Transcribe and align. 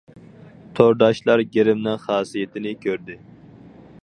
تورداشلار« 0.79 1.43
گىرىمنىڭ 1.57 2.01
خاسىيىتىنى» 2.07 2.77
كۆردى. 2.87 3.23